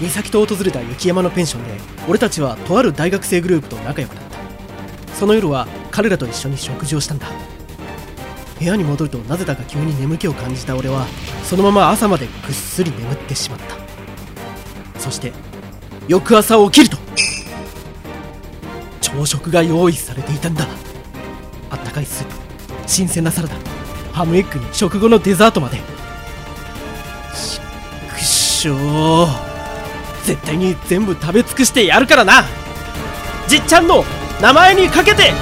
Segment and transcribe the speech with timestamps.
[0.00, 1.70] 美咲と訪れた雪山のペンションで
[2.08, 4.34] 俺たちはとある大学生グループと仲良くなった。
[5.14, 7.28] その夜は彼らと一緒に食事をしたんだ。
[8.58, 11.06] 部屋に戻るとなぜだか急に眠気を感じた俺は
[11.44, 15.00] そのまま朝までぐっすり眠ってしまった。
[15.00, 15.32] そして
[16.08, 16.98] 翌朝起きると
[19.00, 20.66] 朝食が用意されていたんだ。
[21.70, 22.34] あったかいスープ
[22.86, 23.54] 新鮮なサラダ
[24.12, 25.76] ハムエッグに食後のデザートまで。
[25.76, 25.82] ちっ
[28.14, 29.53] くしょう
[30.24, 32.44] 絶対に全部食べ尽くしてやるからな。
[33.46, 34.04] じっちゃんの
[34.40, 35.32] 名前にかけて